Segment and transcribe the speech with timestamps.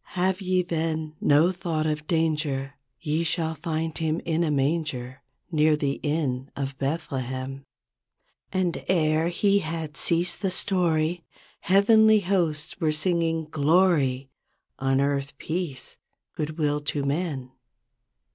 [0.16, 2.72] "'Have ye, then, no thought of danger.
[3.02, 5.20] Ye shall find him in a manger
[5.52, 7.64] Near the inn of Bethlehem.'
[8.50, 11.22] And e're he had ceased the story.
[11.60, 14.30] Heavenly hosts were singing, 'Glory,
[14.78, 15.98] On earth peace,
[16.34, 17.52] good will to men.'